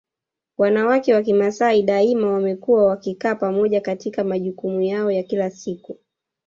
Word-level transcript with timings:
Wanawake 0.57 1.13
wa 1.13 1.21
Kimasai 1.21 1.83
daima 1.83 2.31
wamekuwa 2.31 2.85
wakikaa 2.85 3.35
pamoja 3.35 3.81
katika 3.81 4.23
majukumu 4.23 4.81
yao 4.81 5.11
ya 5.11 5.23
kila 5.23 5.49
siku 5.49 5.99